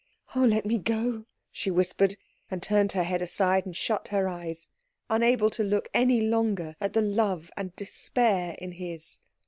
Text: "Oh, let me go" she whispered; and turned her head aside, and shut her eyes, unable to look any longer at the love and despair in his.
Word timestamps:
"Oh, 0.35 0.43
let 0.43 0.65
me 0.65 0.79
go" 0.79 1.25
she 1.51 1.69
whispered; 1.69 2.17
and 2.49 2.63
turned 2.63 2.93
her 2.93 3.03
head 3.03 3.21
aside, 3.21 3.67
and 3.67 3.77
shut 3.77 4.07
her 4.07 4.27
eyes, 4.27 4.65
unable 5.11 5.51
to 5.51 5.63
look 5.63 5.89
any 5.93 6.21
longer 6.21 6.75
at 6.81 6.93
the 6.93 7.03
love 7.03 7.51
and 7.55 7.75
despair 7.75 8.55
in 8.57 8.71
his. 8.71 9.19